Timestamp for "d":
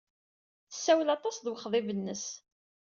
1.39-1.45